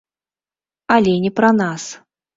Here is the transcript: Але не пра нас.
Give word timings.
Але 0.95 1.13
не 1.27 1.31
пра 1.41 1.49
нас. 1.63 1.83